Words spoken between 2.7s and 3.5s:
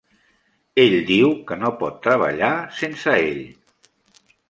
sense ell.